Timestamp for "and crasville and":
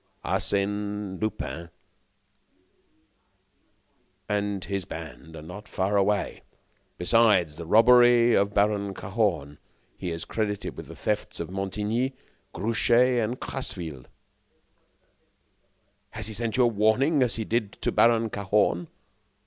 13.23-14.07